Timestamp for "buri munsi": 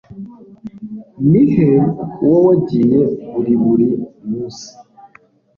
3.63-4.69